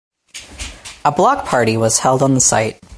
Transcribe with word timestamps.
A 1.05 1.11
block 1.11 1.45
party 1.45 1.77
was 1.77 1.99
held 1.99 2.23
on 2.23 2.33
the 2.33 2.39
site. 2.41 2.83